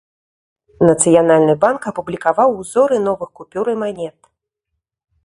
Нацыянальны 0.89 1.55
банк 1.65 1.81
апублікаваў 1.91 2.49
узоры 2.63 2.97
новых 3.09 3.29
купюр 3.41 3.65
і 3.75 3.77
манет. 3.83 4.19